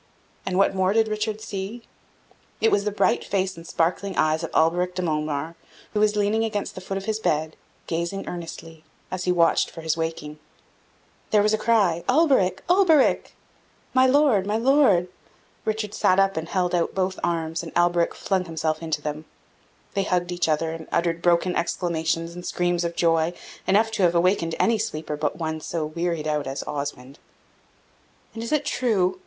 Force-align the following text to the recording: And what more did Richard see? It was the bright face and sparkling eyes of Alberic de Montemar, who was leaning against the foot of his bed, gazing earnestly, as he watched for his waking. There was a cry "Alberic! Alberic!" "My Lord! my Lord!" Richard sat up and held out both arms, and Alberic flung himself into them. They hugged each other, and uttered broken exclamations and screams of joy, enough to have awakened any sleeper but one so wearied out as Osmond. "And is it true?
And 0.47 0.57
what 0.57 0.73
more 0.73 0.93
did 0.93 1.07
Richard 1.07 1.41
see? 1.41 1.83
It 2.59 2.71
was 2.71 2.85
the 2.85 2.91
bright 2.91 3.23
face 3.23 3.55
and 3.55 3.67
sparkling 3.67 4.17
eyes 4.17 4.43
of 4.43 4.49
Alberic 4.55 4.95
de 4.95 5.03
Montemar, 5.03 5.53
who 5.93 5.99
was 5.99 6.15
leaning 6.15 6.43
against 6.43 6.73
the 6.73 6.81
foot 6.81 6.97
of 6.97 7.05
his 7.05 7.19
bed, 7.19 7.55
gazing 7.85 8.27
earnestly, 8.27 8.83
as 9.11 9.25
he 9.25 9.31
watched 9.31 9.69
for 9.69 9.81
his 9.81 9.95
waking. 9.95 10.39
There 11.29 11.43
was 11.43 11.53
a 11.53 11.57
cry 11.59 12.03
"Alberic! 12.09 12.63
Alberic!" 12.67 13.35
"My 13.93 14.07
Lord! 14.07 14.47
my 14.47 14.57
Lord!" 14.57 15.07
Richard 15.65 15.93
sat 15.93 16.19
up 16.19 16.35
and 16.35 16.49
held 16.49 16.73
out 16.73 16.95
both 16.95 17.19
arms, 17.23 17.61
and 17.61 17.71
Alberic 17.77 18.15
flung 18.15 18.45
himself 18.45 18.81
into 18.81 19.03
them. 19.03 19.25
They 19.93 20.01
hugged 20.01 20.31
each 20.31 20.49
other, 20.49 20.71
and 20.71 20.87
uttered 20.91 21.21
broken 21.21 21.55
exclamations 21.55 22.33
and 22.33 22.43
screams 22.43 22.83
of 22.83 22.95
joy, 22.95 23.35
enough 23.67 23.91
to 23.91 24.01
have 24.01 24.15
awakened 24.15 24.55
any 24.59 24.79
sleeper 24.79 25.15
but 25.15 25.35
one 25.37 25.61
so 25.61 25.85
wearied 25.85 26.25
out 26.27 26.47
as 26.47 26.63
Osmond. 26.63 27.19
"And 28.33 28.41
is 28.41 28.51
it 28.51 28.65
true? 28.65 29.19